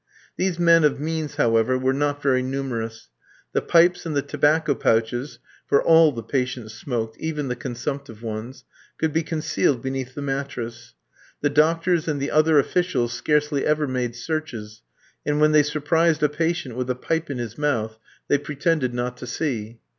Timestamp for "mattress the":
10.23-11.51